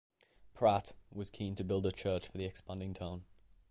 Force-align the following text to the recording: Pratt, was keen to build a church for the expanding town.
Pratt, 0.55 0.93
was 1.11 1.29
keen 1.29 1.53
to 1.53 1.63
build 1.63 1.85
a 1.85 1.91
church 1.91 2.25
for 2.27 2.39
the 2.39 2.45
expanding 2.45 2.95
town. 2.95 3.23